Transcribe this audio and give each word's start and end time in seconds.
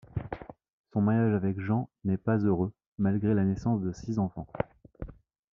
Son 0.91 1.01
mariage 1.03 1.35
avec 1.35 1.59
Jean 1.59 1.87
n'est 2.05 2.17
pas 2.17 2.39
heureux 2.39 2.73
malgré 2.97 3.35
la 3.35 3.43
naissance 3.45 3.81
de 3.83 3.91
six 3.91 4.17
enfants. 4.17 4.47